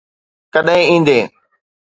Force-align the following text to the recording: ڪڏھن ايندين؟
ڪڏھن 0.53 0.81
ايندين؟ 0.89 1.25